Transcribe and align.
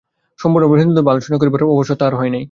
সম্পূর্ণভাবে 0.39 0.81
হিন্দুধর্ম 0.81 1.07
আলোচনা 1.07 1.37
করিবার 1.37 1.61
অবসর 1.73 1.95
তাঁহার 1.95 2.15
হয় 2.15 2.29
নাই। 2.29 2.39